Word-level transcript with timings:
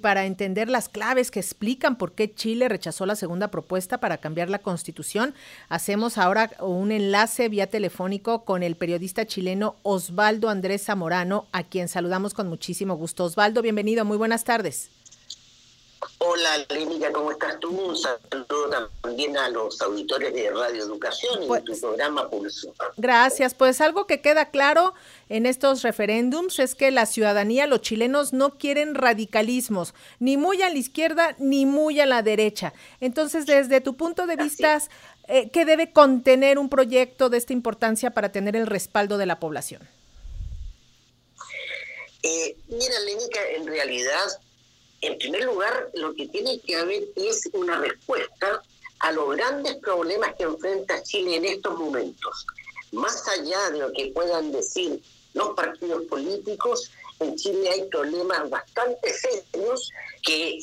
Para 0.00 0.26
entender 0.26 0.68
las 0.68 0.88
claves 0.88 1.32
que 1.32 1.40
explican 1.40 1.98
por 1.98 2.12
qué 2.12 2.32
Chile 2.32 2.68
rechazó 2.68 3.04
la 3.04 3.16
segunda 3.16 3.48
propuesta 3.48 3.98
para 3.98 4.18
cambiar 4.18 4.48
la 4.48 4.60
constitución, 4.60 5.34
hacemos 5.68 6.18
ahora 6.18 6.52
un 6.60 6.92
enlace 6.92 7.48
vía 7.48 7.66
telefónico 7.66 8.44
con 8.44 8.62
el 8.62 8.76
periodista 8.76 9.26
chileno 9.26 9.74
Osvaldo 9.82 10.50
Andrés 10.50 10.84
Zamorano, 10.84 11.46
a 11.50 11.64
quien 11.64 11.88
saludamos 11.88 12.32
con 12.32 12.46
muchísimo 12.46 12.94
gusto. 12.94 13.24
Osvaldo, 13.24 13.60
bienvenido, 13.60 14.04
muy 14.04 14.16
buenas 14.16 14.44
tardes. 14.44 14.88
Hola, 16.20 16.66
Lénica, 16.68 17.12
¿cómo 17.12 17.30
estás 17.30 17.60
tú? 17.60 17.70
Un 17.70 17.96
saludo 17.96 18.90
también 19.02 19.36
a 19.36 19.48
los 19.50 19.80
auditores 19.80 20.34
de 20.34 20.50
Radio 20.50 20.82
Educación 20.82 21.44
y 21.44 21.48
de 21.48 21.60
tu 21.60 21.66
pues, 21.66 21.80
programa 21.80 22.28
Pulso. 22.28 22.74
Gracias. 22.96 23.54
Pues 23.54 23.80
algo 23.80 24.08
que 24.08 24.20
queda 24.20 24.50
claro 24.50 24.94
en 25.28 25.46
estos 25.46 25.82
referéndums 25.82 26.58
es 26.58 26.74
que 26.74 26.90
la 26.90 27.06
ciudadanía, 27.06 27.68
los 27.68 27.82
chilenos, 27.82 28.32
no 28.32 28.58
quieren 28.58 28.96
radicalismos, 28.96 29.94
ni 30.18 30.36
muy 30.36 30.60
a 30.62 30.70
la 30.70 30.78
izquierda 30.78 31.36
ni 31.38 31.66
muy 31.66 32.00
a 32.00 32.06
la 32.06 32.22
derecha. 32.22 32.72
Entonces, 33.00 33.46
desde 33.46 33.80
tu 33.80 33.96
punto 33.96 34.26
de 34.26 34.34
vista, 34.34 34.82
eh, 35.28 35.50
¿qué 35.50 35.64
debe 35.64 35.92
contener 35.92 36.58
un 36.58 36.68
proyecto 36.68 37.28
de 37.28 37.38
esta 37.38 37.52
importancia 37.52 38.10
para 38.10 38.32
tener 38.32 38.56
el 38.56 38.66
respaldo 38.66 39.18
de 39.18 39.26
la 39.26 39.38
población? 39.38 39.88
Eh, 42.24 42.56
mira, 42.66 42.98
Lénica, 43.06 43.40
en 43.54 43.66
realidad 43.68 44.40
en 45.00 45.18
primer 45.18 45.44
lugar, 45.44 45.90
lo 45.94 46.14
que 46.14 46.26
tiene 46.28 46.60
que 46.60 46.76
haber 46.76 47.04
es 47.16 47.48
una 47.52 47.78
respuesta 47.78 48.62
a 49.00 49.12
los 49.12 49.36
grandes 49.36 49.76
problemas 49.76 50.34
que 50.36 50.44
enfrenta 50.44 51.02
Chile 51.02 51.36
en 51.36 51.44
estos 51.44 51.78
momentos. 51.78 52.46
Más 52.92 53.28
allá 53.28 53.70
de 53.70 53.78
lo 53.78 53.92
que 53.92 54.06
puedan 54.08 54.50
decir 54.50 55.00
los 55.34 55.50
partidos 55.50 56.02
políticos, 56.04 56.90
en 57.20 57.36
Chile 57.36 57.68
hay 57.70 57.88
problemas 57.88 58.50
bastante 58.50 59.12
serios 59.12 59.92
que 60.22 60.58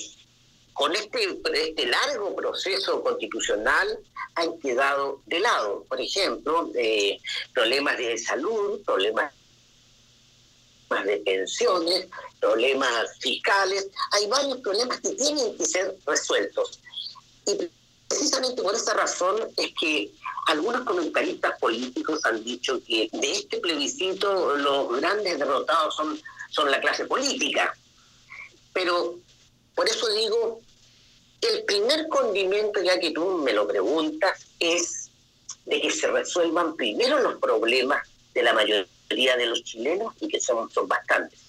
con 0.74 0.94
este, 0.94 1.40
este 1.54 1.86
largo 1.86 2.36
proceso 2.36 3.02
constitucional 3.02 4.00
han 4.36 4.60
quedado 4.60 5.22
de 5.26 5.40
lado. 5.40 5.86
Por 5.88 6.02
ejemplo, 6.02 6.72
eh, 6.76 7.20
problemas 7.54 7.98
de 7.98 8.18
salud, 8.18 8.82
problemas 8.86 9.34
de 11.04 11.18
pensiones, 11.18 12.08
problemas 12.40 13.18
fiscales, 13.20 13.88
hay 14.12 14.28
varios 14.28 14.60
problemas 14.60 15.00
que 15.02 15.10
tienen 15.10 15.58
que 15.58 15.66
ser 15.66 15.98
resueltos. 16.06 16.80
Y 17.46 17.70
precisamente 18.08 18.62
por 18.62 18.76
esa 18.76 18.94
razón 18.94 19.36
es 19.58 19.74
que 19.80 20.12
algunos 20.48 20.82
comentaristas 20.82 21.60
políticos 21.60 22.24
han 22.24 22.44
dicho 22.44 22.80
que 22.88 23.10
de 23.12 23.32
este 23.32 23.58
plebiscito 23.58 24.56
los 24.58 25.00
grandes 25.00 25.40
derrotados 25.40 25.96
son, 25.96 26.20
son 26.50 26.70
la 26.70 26.80
clase 26.80 27.06
política. 27.06 27.76
Pero 28.74 29.16
por 29.74 29.90
eso 29.90 30.08
digo, 30.14 30.62
el 31.42 31.64
primer 31.64 32.08
condimento, 32.08 32.82
ya 32.82 33.00
que 33.00 33.12
tú 33.12 33.40
me 33.40 33.54
lo 33.54 33.68
preguntas, 33.68 34.46
es 34.60 35.10
de 35.66 35.82
que 35.82 35.92
se 35.92 36.08
resuelvan 36.08 36.76
primero 36.76 37.20
los 37.20 37.40
problemas 37.40 38.08
de 38.34 38.44
la 38.44 38.54
mayoría 38.54 38.86
de 39.10 39.46
los 39.46 39.64
chilenos 39.64 40.14
y 40.20 40.28
que 40.28 40.40
son, 40.40 40.70
son 40.70 40.88
bastantes. 40.88 41.40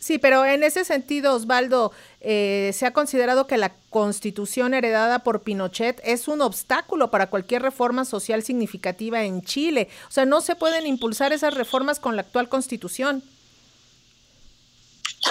Sí, 0.00 0.18
pero 0.18 0.46
en 0.46 0.64
ese 0.64 0.86
sentido, 0.86 1.34
Osvaldo, 1.34 1.92
eh, 2.22 2.70
se 2.74 2.86
ha 2.86 2.92
considerado 2.94 3.46
que 3.46 3.58
la 3.58 3.74
constitución 3.90 4.72
heredada 4.72 5.18
por 5.18 5.42
Pinochet 5.42 6.00
es 6.02 6.26
un 6.26 6.40
obstáculo 6.40 7.10
para 7.10 7.28
cualquier 7.28 7.60
reforma 7.60 8.06
social 8.06 8.42
significativa 8.42 9.22
en 9.24 9.42
Chile. 9.42 9.90
O 10.08 10.10
sea, 10.10 10.24
no 10.24 10.40
se 10.40 10.56
pueden 10.56 10.86
impulsar 10.86 11.34
esas 11.34 11.54
reformas 11.54 12.00
con 12.00 12.16
la 12.16 12.22
actual 12.22 12.48
constitución. 12.48 13.22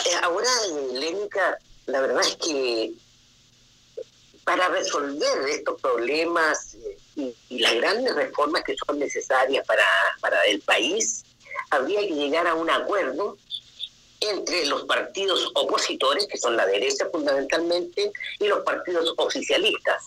Eh, 0.05 0.15
ahora, 0.21 0.47
Lénica, 0.93 1.57
la 1.87 2.01
verdad 2.01 2.21
es 2.21 2.35
que 2.35 2.93
para 4.49 4.67
resolver 4.69 5.47
estos 5.47 5.79
problemas 5.79 6.75
y, 7.15 7.35
las 7.59 7.75
grandes 7.75 8.15
reformas 8.15 8.63
que 8.63 8.75
son 8.83 8.97
necesarias 8.97 9.63
para, 9.67 9.85
para 10.21 10.41
el 10.45 10.59
país, 10.61 11.23
habría 11.69 11.99
que 11.99 12.15
llegar 12.15 12.47
a 12.47 12.55
un 12.55 12.67
acuerdo 12.67 13.37
entre 14.21 14.65
los 14.65 14.85
partidos 14.85 15.51
opositores, 15.53 16.25
que 16.25 16.39
son 16.39 16.57
la 16.57 16.65
derecha 16.65 17.07
fundamentalmente, 17.11 18.11
y 18.39 18.47
los 18.47 18.61
partidos 18.61 19.13
oficialistas. 19.17 20.05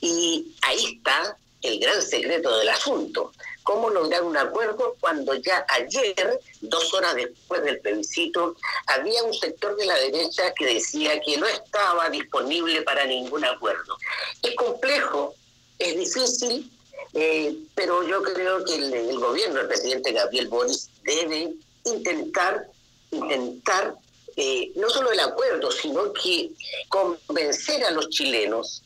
Y 0.00 0.56
ahí 0.62 0.96
está 0.96 1.36
el 1.62 1.78
gran 1.78 2.02
secreto 2.02 2.58
del 2.58 2.70
asunto. 2.70 3.30
¿Cómo 3.68 3.90
lograr 3.90 4.22
un 4.22 4.34
acuerdo 4.34 4.96
cuando 4.98 5.34
ya 5.34 5.66
ayer, 5.68 6.40
dos 6.62 6.94
horas 6.94 7.14
después 7.14 7.62
del 7.62 7.78
plebiscito, 7.80 8.56
había 8.86 9.22
un 9.22 9.34
sector 9.34 9.76
de 9.76 9.84
la 9.84 9.94
derecha 9.96 10.54
que 10.54 10.72
decía 10.72 11.20
que 11.20 11.36
no 11.36 11.46
estaba 11.46 12.08
disponible 12.08 12.80
para 12.80 13.04
ningún 13.04 13.44
acuerdo? 13.44 13.98
Es 14.40 14.54
complejo, 14.54 15.34
es 15.78 15.98
difícil, 15.98 16.72
eh, 17.12 17.58
pero 17.74 18.02
yo 18.08 18.22
creo 18.22 18.64
que 18.64 18.76
el, 18.76 19.18
gobierno, 19.18 19.60
el 19.60 19.68
presidente 19.68 20.12
Gabriel 20.12 20.48
Boris, 20.48 20.88
debe 21.02 21.52
intentar, 21.84 22.70
intentar 23.10 23.96
eh, 24.36 24.72
no 24.76 24.88
solo 24.88 25.12
el 25.12 25.20
acuerdo, 25.20 25.70
sino 25.72 26.10
que 26.14 26.52
convencer 26.88 27.84
a 27.84 27.90
los 27.90 28.08
chilenos 28.08 28.82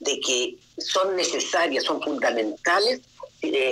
de 0.00 0.18
que 0.18 0.58
son 0.76 1.14
necesarias, 1.14 1.84
son 1.84 2.02
fundamentales 2.02 3.00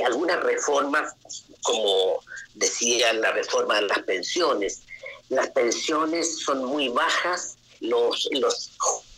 algunas 0.05 0.43
reformas, 0.43 1.15
como 1.63 2.21
decía 2.55 3.13
la 3.15 3.33
reforma 3.33 3.77
de 3.77 3.89
las 3.89 4.01
pensiones. 4.01 4.83
Las 5.29 5.51
pensiones 5.51 6.41
son 6.41 6.65
muy 6.65 6.89
bajas, 6.89 7.57
los, 7.81 8.29
los 8.33 8.73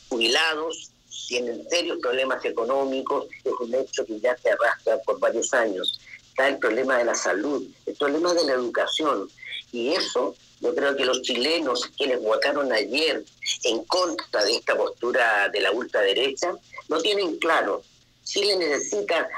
jubilados 0.08 0.90
tienen 1.28 1.66
serios 1.68 1.98
problemas 2.00 2.44
económicos, 2.44 3.26
es 3.44 3.52
un 3.60 3.74
hecho 3.74 4.04
que 4.04 4.20
ya 4.20 4.36
se 4.36 4.50
arrastra 4.50 4.98
por 4.98 5.18
varios 5.18 5.52
años. 5.54 6.00
Está 6.28 6.48
el 6.48 6.58
problema 6.58 6.98
de 6.98 7.04
la 7.04 7.14
salud, 7.14 7.66
el 7.86 7.94
problema 7.94 8.34
de 8.34 8.44
la 8.44 8.52
educación. 8.52 9.28
Y 9.72 9.92
eso 9.92 10.34
yo 10.60 10.74
creo 10.74 10.96
que 10.96 11.04
los 11.04 11.22
chilenos 11.22 11.90
quienes 11.96 12.22
votaron 12.22 12.72
ayer 12.72 13.22
en 13.64 13.84
contra 13.84 14.44
de 14.44 14.56
esta 14.56 14.76
postura 14.76 15.48
de 15.48 15.60
la 15.60 15.72
ultraderecha 15.72 16.54
no 16.88 17.00
tienen 17.00 17.36
claro. 17.38 17.82
Chile 18.24 18.56
necesita 18.56 19.28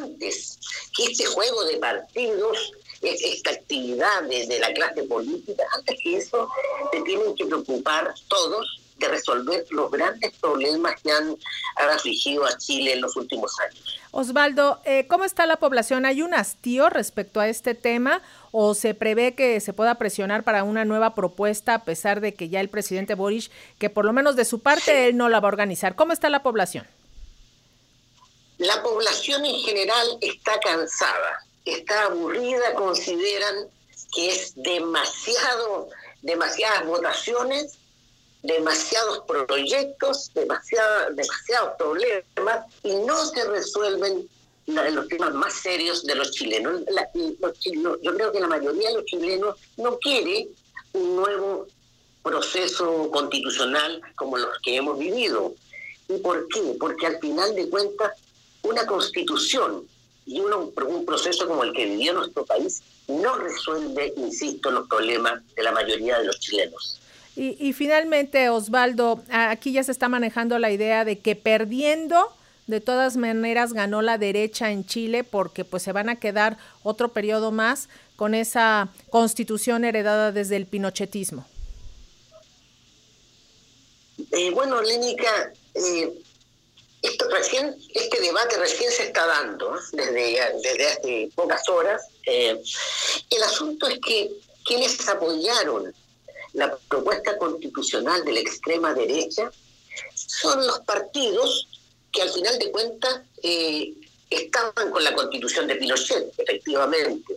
antes 0.00 0.58
que 0.96 1.04
este 1.04 1.26
juego 1.26 1.64
de 1.64 1.76
partidos, 1.76 2.72
esta 3.02 3.50
actividad 3.50 4.22
de, 4.22 4.58
la 4.58 4.72
clase 4.72 5.02
política, 5.04 5.62
antes 5.76 5.96
que 6.02 6.16
eso, 6.16 6.48
se 6.92 7.02
tienen 7.02 7.34
que 7.34 7.44
preocupar 7.46 8.14
todos 8.28 8.80
de 8.98 9.08
resolver 9.08 9.66
los 9.70 9.90
grandes 9.90 10.32
problemas 10.40 10.94
que 11.02 11.10
han, 11.12 11.36
afligido 11.76 12.46
a 12.46 12.56
Chile 12.56 12.94
en 12.94 13.02
los 13.02 13.14
últimos 13.16 13.52
años. 13.60 14.00
Osvaldo, 14.10 14.80
eh, 14.86 15.06
¿cómo 15.06 15.24
está 15.24 15.44
la 15.44 15.58
población? 15.58 16.06
¿Hay 16.06 16.22
un 16.22 16.32
hastío 16.32 16.88
respecto 16.88 17.38
a 17.38 17.48
este 17.48 17.74
tema 17.74 18.22
o 18.50 18.72
se 18.72 18.94
prevé 18.94 19.34
que 19.34 19.60
se 19.60 19.74
pueda 19.74 19.96
presionar 19.96 20.42
para 20.42 20.64
una 20.64 20.86
nueva 20.86 21.14
propuesta 21.14 21.74
a 21.74 21.84
pesar 21.84 22.22
de 22.22 22.32
que 22.32 22.48
ya 22.48 22.60
el 22.60 22.70
presidente 22.70 23.14
Boris, 23.14 23.50
que 23.78 23.90
por 23.90 24.06
lo 24.06 24.14
menos 24.14 24.36
de 24.36 24.46
su 24.46 24.60
parte, 24.60 25.08
él 25.08 25.18
no 25.18 25.28
la 25.28 25.40
va 25.40 25.48
a 25.48 25.52
organizar? 25.52 25.94
¿Cómo 25.96 26.14
está 26.14 26.30
la 26.30 26.42
población? 26.42 26.86
La 28.58 28.82
población 28.82 29.44
en 29.44 29.56
general 29.60 30.18
está 30.20 30.58
cansada, 30.60 31.44
está 31.64 32.04
aburrida, 32.04 32.74
consideran 32.74 33.68
que 34.14 34.30
es 34.30 34.52
demasiado, 34.56 35.88
demasiadas 36.22 36.86
votaciones, 36.86 37.78
demasiados 38.42 39.22
proyectos, 39.26 40.30
demasiados 40.34 41.72
problemas 41.78 42.64
y 42.82 42.94
no 42.94 43.26
se 43.26 43.44
resuelven 43.44 44.28
los 44.66 45.08
temas 45.08 45.34
más 45.34 45.52
serios 45.54 46.04
de 46.04 46.14
los 46.14 46.30
chilenos. 46.30 46.82
Yo 48.02 48.14
creo 48.14 48.32
que 48.32 48.40
la 48.40 48.48
mayoría 48.48 48.88
de 48.88 48.94
los 48.94 49.04
chilenos 49.04 49.56
no 49.76 49.98
quiere 49.98 50.48
un 50.94 51.16
nuevo 51.16 51.66
proceso 52.22 53.10
constitucional 53.10 54.00
como 54.16 54.38
los 54.38 54.58
que 54.62 54.76
hemos 54.76 54.98
vivido. 54.98 55.54
¿Y 56.08 56.18
por 56.18 56.48
qué? 56.48 56.76
Porque 56.78 57.06
al 57.06 57.18
final 57.20 57.54
de 57.54 57.68
cuentas 57.68 58.12
una 58.68 58.86
constitución 58.86 59.86
y 60.26 60.40
un 60.40 61.04
proceso 61.06 61.46
como 61.46 61.62
el 61.62 61.72
que 61.72 61.84
vivió 61.86 62.12
nuestro 62.12 62.44
país 62.44 62.82
no 63.08 63.36
resuelve, 63.36 64.12
insisto, 64.16 64.70
los 64.70 64.88
problemas 64.88 65.42
de 65.54 65.62
la 65.62 65.72
mayoría 65.72 66.18
de 66.18 66.24
los 66.24 66.40
chilenos. 66.40 67.00
Y, 67.36 67.56
y 67.60 67.72
finalmente, 67.72 68.48
Osvaldo, 68.48 69.22
aquí 69.30 69.72
ya 69.72 69.84
se 69.84 69.92
está 69.92 70.08
manejando 70.08 70.58
la 70.58 70.70
idea 70.70 71.04
de 71.04 71.18
que 71.18 71.36
perdiendo, 71.36 72.32
de 72.66 72.80
todas 72.80 73.16
maneras 73.16 73.72
ganó 73.72 74.02
la 74.02 74.18
derecha 74.18 74.72
en 74.72 74.84
Chile 74.84 75.22
porque 75.22 75.64
pues 75.64 75.82
se 75.82 75.92
van 75.92 76.08
a 76.08 76.16
quedar 76.16 76.58
otro 76.82 77.12
periodo 77.12 77.52
más 77.52 77.88
con 78.16 78.34
esa 78.34 78.88
constitución 79.10 79.84
heredada 79.84 80.32
desde 80.32 80.56
el 80.56 80.66
pinochetismo. 80.66 81.46
Eh, 84.32 84.50
bueno, 84.50 84.80
Lénica, 84.80 85.52
eh, 85.74 86.12
esto 87.02 87.28
recién, 87.30 87.76
este 87.94 88.20
debate 88.20 88.56
recién 88.56 88.90
se 88.90 89.04
está 89.04 89.26
dando 89.26 89.78
desde, 89.92 90.40
desde 90.62 90.86
hace 90.88 91.30
pocas 91.34 91.68
horas. 91.68 92.02
Eh, 92.24 92.60
el 93.30 93.42
asunto 93.42 93.86
es 93.86 93.98
que 94.00 94.30
quienes 94.64 95.08
apoyaron 95.08 95.94
la 96.52 96.76
propuesta 96.88 97.36
constitucional 97.38 98.24
de 98.24 98.32
la 98.32 98.40
extrema 98.40 98.94
derecha 98.94 99.50
son 100.14 100.66
los 100.66 100.80
partidos 100.80 101.68
que 102.12 102.22
al 102.22 102.30
final 102.30 102.58
de 102.58 102.70
cuentas 102.70 103.20
eh, 103.42 103.92
estaban 104.30 104.90
con 104.90 105.04
la 105.04 105.14
constitución 105.14 105.66
de 105.66 105.76
Pinochet, 105.76 106.32
efectivamente, 106.38 107.36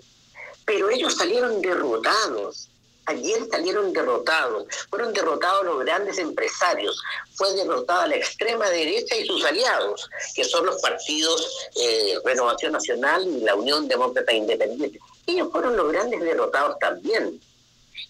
pero 0.66 0.90
ellos 0.90 1.16
salieron 1.16 1.62
derrotados. 1.62 2.70
Ayer 3.10 3.40
salieron 3.50 3.92
derrotados, 3.92 4.66
fueron 4.92 5.12
derrotados 5.14 5.66
los 5.66 5.80
grandes 5.84 6.20
empresarios, 6.20 7.02
fue 7.34 7.52
derrotada 7.54 8.06
la 8.06 8.18
extrema 8.18 8.70
derecha 8.70 9.16
y 9.16 9.26
sus 9.26 9.44
aliados, 9.44 10.08
que 10.36 10.44
son 10.44 10.68
los 10.68 10.80
partidos 10.80 11.70
eh, 11.76 12.20
Renovación 12.24 12.74
Nacional 12.74 13.28
y 13.28 13.40
la 13.40 13.56
Unión 13.56 13.88
Demócrata 13.88 14.32
Independiente. 14.32 15.00
Ellos 15.26 15.50
fueron 15.52 15.76
los 15.76 15.92
grandes 15.92 16.22
derrotados 16.22 16.78
también. 16.78 17.42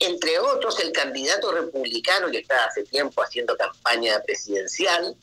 Entre 0.01 0.37
otros, 0.37 0.77
el 0.81 0.91
candidato 0.91 1.49
republicano 1.53 2.29
que 2.29 2.39
está 2.39 2.65
hace 2.65 2.83
tiempo 2.83 3.23
haciendo 3.23 3.55
campaña 3.55 4.21
presidencial, 4.25 5.15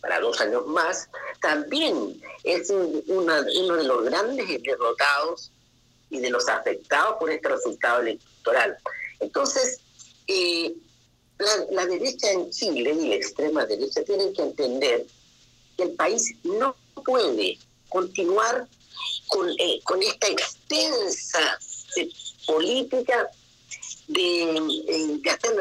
para 0.00 0.20
dos 0.20 0.40
años 0.40 0.64
más, 0.66 1.08
también 1.40 2.22
es 2.44 2.70
uno 2.70 3.42
de 3.42 3.84
los 3.84 4.04
grandes 4.04 4.62
derrotados 4.62 5.50
y 6.10 6.20
de 6.20 6.30
los 6.30 6.48
afectados 6.48 7.16
por 7.18 7.32
este 7.32 7.48
resultado 7.48 8.00
electoral. 8.00 8.78
Entonces, 9.24 9.80
eh, 10.26 10.74
la, 11.70 11.86
derecha 11.86 12.30
en 12.30 12.50
Chile 12.50 12.96
y 13.00 13.08
la 13.08 13.14
extrema 13.14 13.64
derecha 13.64 14.04
tienen 14.04 14.32
que 14.34 14.42
entender 14.42 15.06
que 15.76 15.82
el 15.84 15.92
país 15.92 16.34
no 16.44 16.76
puede 17.04 17.58
continuar 17.88 18.68
con, 19.28 19.48
eh, 19.58 19.80
esta 20.02 20.28
extensa 20.28 21.58
eh, 21.96 22.08
política 22.46 23.30
de, 24.08 25.20
hacer 25.30 25.56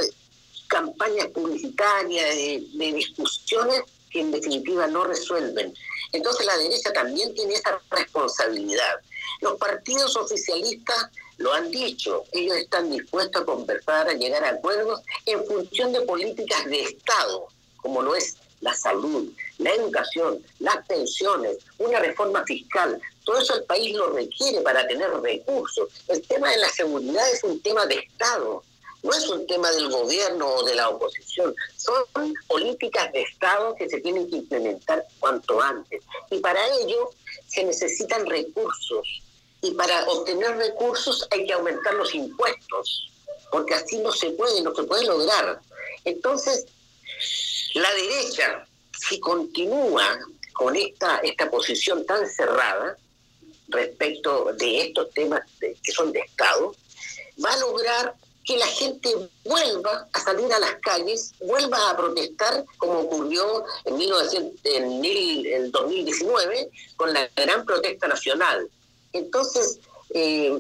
campañas 0.68 1.28
publicitarias, 1.28 2.36
de 2.36 2.94
discusiones 2.94 3.84
que 4.12 4.20
en 4.22 4.32
definitiva 4.32 4.88
no 4.88 5.06
resuelven. 5.06 5.74
Entonces 6.14 6.46
la 6.46 6.58
derecha 6.58 6.94
también 6.94 7.34
tiene 7.34 7.56
esa 7.56 7.80
responsabilidad. 7.90 8.96
Los 9.42 9.58
partidos 9.58 10.16
oficialistas 10.16 11.10
lo 11.38 11.52
han 11.52 11.70
dicho, 11.72 12.24
ellos 12.32 12.56
están 12.58 12.92
dispuestos 12.92 13.42
a 13.42 13.46
conversar, 13.46 14.08
a 14.08 14.14
llegar 14.14 14.44
a 14.46 14.50
acuerdos 14.50 15.02
en 15.26 15.44
función 15.46 15.92
de 15.92 16.02
políticas 16.02 16.66
de 16.66 16.84
Estado, 16.84 17.48
como 17.78 18.02
lo 18.02 18.16
es 18.16 18.38
la 18.62 18.74
salud, 18.74 19.28
la 19.58 19.72
educación, 19.72 20.42
las 20.60 20.86
pensiones, 20.88 21.58
una 21.80 22.00
reforma 22.00 22.44
fiscal. 22.46 23.02
Todo 23.26 23.40
eso 23.40 23.56
el 23.56 23.64
país 23.64 23.94
lo 23.96 24.12
requiere 24.12 24.62
para 24.62 24.88
tener 24.88 25.10
recursos. 25.10 25.90
El 26.08 26.22
tema 26.28 26.52
de 26.52 26.58
la 26.58 26.70
seguridad 26.70 27.30
es 27.32 27.44
un 27.44 27.60
tema 27.62 27.86
de 27.88 27.96
Estado 27.96 28.64
no 29.04 29.14
es 29.14 29.28
un 29.28 29.46
tema 29.46 29.70
del 29.72 29.90
gobierno 29.90 30.48
o 30.48 30.64
de 30.64 30.76
la 30.76 30.90
oposición, 30.90 31.54
son 31.76 32.34
políticas 32.48 33.12
de 33.12 33.22
Estado 33.22 33.76
que 33.76 33.90
se 33.90 34.00
tienen 34.00 34.30
que 34.30 34.38
implementar 34.38 35.06
cuanto 35.20 35.62
antes. 35.62 36.02
Y 36.32 36.40
para 36.40 36.66
ello 36.78 37.12
se 37.48 37.66
necesitan 37.66 38.26
recursos. 38.26 39.22
Y 39.62 39.72
para 39.72 40.06
obtener 40.08 40.56
recursos 40.56 41.28
hay 41.32 41.46
que 41.46 41.54
aumentar 41.54 41.94
los 41.96 42.16
impuestos, 42.16 43.12
porque 43.52 43.74
así 43.74 43.98
no 44.00 44.12
se 44.12 44.32
puede, 44.32 44.62
no 44.62 44.74
se 44.74 44.84
puede 44.84 45.06
lograr. 45.06 45.60
Entonces, 46.06 46.66
la 47.74 47.92
derecha, 47.94 48.66
si 48.98 49.20
continúa 49.20 50.18
con 50.54 50.76
esta, 50.78 51.18
esta 51.18 51.52
posición 51.52 52.06
tan 52.06 52.26
cerrada 52.30 52.98
respecto 53.68 54.54
de 54.54 54.82
estos 54.82 55.12
temas 55.12 55.42
que 55.60 55.92
son 55.92 56.14
de 56.14 56.20
Estado, 56.20 56.74
va 57.44 57.52
a 57.52 57.58
lograr 57.58 58.16
que 58.46 58.58
la 58.58 58.68
gente 58.68 59.10
vuelva 59.46 60.08
a 60.12 60.20
salir 60.20 60.52
a 60.52 60.60
las 60.60 60.76
calles, 60.82 61.34
vuelva 61.40 61.90
a 61.90 61.98
protestar, 61.98 62.66
como 62.78 63.00
ocurrió 63.02 63.64
en, 63.86 63.98
1900, 63.98 64.62
en 64.66 65.06
el 65.06 65.72
2019 65.72 66.70
con 66.98 67.14
la 67.14 67.30
gran 67.36 67.66
protesta 67.66 68.08
nacional. 68.08 68.70
Entonces, 69.14 69.80
eh, 70.14 70.60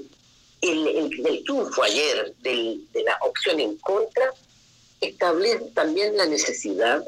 el, 0.62 1.44
triunfo 1.44 1.84
ayer 1.84 2.34
de 2.42 2.80
la 3.04 3.18
opción 3.22 3.60
en 3.60 3.78
contra 3.78 4.34
establece 5.02 5.66
también 5.74 6.16
la 6.16 6.26
necesidad 6.26 7.04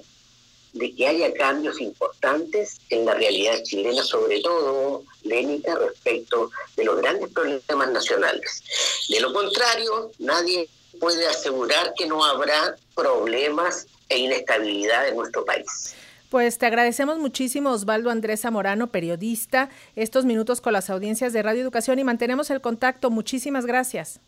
de 0.75 0.93
que 0.93 1.07
haya 1.07 1.33
cambios 1.33 1.79
importantes 1.79 2.81
en 2.89 3.05
la 3.05 3.13
realidad 3.13 3.63
chilena, 3.63 4.03
sobre 4.03 4.41
todo, 4.41 5.03
Lénica, 5.23 5.73
respecto 5.75 6.51
de 6.75 6.83
los 6.83 6.97
grandes 6.97 7.29
problemas 7.31 7.91
nacionales. 7.91 8.61
De 9.09 9.19
lo 9.19 9.33
contrario, 9.33 10.11
nadie 10.19 10.69
puede 10.99 11.27
asegurar 11.27 11.93
que 11.97 12.05
no 12.07 12.23
habrá 12.23 12.75
problemas 12.95 13.87
e 14.09 14.17
inestabilidad 14.17 15.07
en 15.07 15.17
nuestro 15.17 15.45
país. 15.45 15.95
Pues 16.29 16.57
te 16.57 16.65
agradecemos 16.65 17.17
muchísimo, 17.17 17.71
Osvaldo 17.71 18.09
Andrés 18.09 18.41
Zamorano, 18.41 18.87
periodista, 18.87 19.69
estos 19.95 20.25
minutos 20.25 20.59
con 20.59 20.73
las 20.73 20.89
audiencias 20.89 21.33
de 21.33 21.41
Radio 21.41 21.61
Educación 21.61 21.99
y 21.99 22.03
mantenemos 22.03 22.49
el 22.49 22.61
contacto. 22.61 23.09
Muchísimas 23.09 23.65
gracias. 23.65 24.19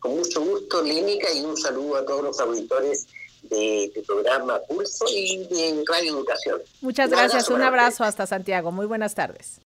Con 0.00 0.16
mucho 0.16 0.42
gusto, 0.42 0.82
Lénica, 0.82 1.32
y 1.32 1.44
un 1.44 1.56
saludo 1.56 1.96
a 1.96 2.04
todos 2.04 2.24
los 2.24 2.40
auditores 2.40 3.06
de 3.42 3.92
tu 3.94 4.02
programa 4.02 4.58
Pulso 4.68 5.04
y 5.08 5.44
de 5.44 5.84
Radio 5.86 6.16
Educación. 6.16 6.60
Muchas 6.80 7.10
gracias, 7.10 7.48
un 7.48 7.62
abrazo 7.62 8.04
hasta 8.04 8.26
Santiago. 8.26 8.72
Muy 8.72 8.86
buenas 8.86 9.14
tardes. 9.14 9.60